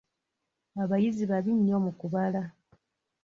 Abayizi 0.83 1.23
babi 1.31 1.51
nnyo 1.57 1.77
mu 1.85 1.91
kubala. 1.99 2.41